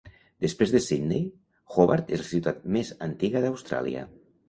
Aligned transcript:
Després 0.45 0.73
de 0.75 0.81
Sydney, 0.85 1.27
Hobart 1.77 2.11
és 2.19 2.25
la 2.25 2.29
ciutat 2.33 2.67
més 2.79 2.93
antiga 3.11 3.47
d'Austràlia. 3.49 4.13